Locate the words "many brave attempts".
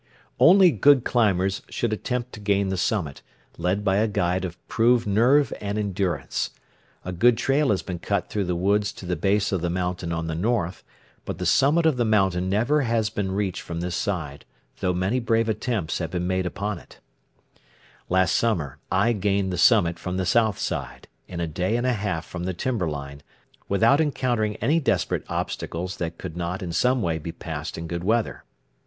14.91-15.99